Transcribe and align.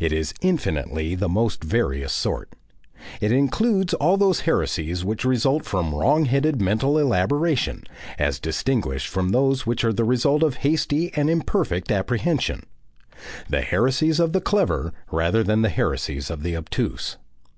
It 0.00 0.14
is 0.14 0.32
infinitely 0.40 1.14
the 1.14 1.28
most 1.28 1.62
various 1.62 2.10
sort. 2.10 2.54
It 3.20 3.32
includes 3.32 3.92
all 3.92 4.16
those 4.16 4.40
heresies 4.48 5.04
which 5.04 5.26
result 5.26 5.66
from 5.66 5.94
wrong 5.94 6.24
headed 6.24 6.58
mental 6.58 6.96
elaboration, 6.96 7.84
as 8.18 8.40
distinguished 8.40 9.08
from 9.08 9.28
those 9.28 9.66
which 9.66 9.84
are 9.84 9.92
the 9.92 10.04
result 10.04 10.42
of 10.42 10.54
hasty 10.64 11.12
and 11.14 11.28
imperfect 11.28 11.92
apprehension, 11.92 12.64
the 13.50 13.60
heresies 13.60 14.18
of 14.18 14.32
the 14.32 14.40
clever 14.40 14.94
rather 15.12 15.42
than 15.44 15.60
the 15.60 15.68
heresies 15.68 16.30
of 16.30 16.42
the 16.42 16.56
obtuse. 16.56 17.18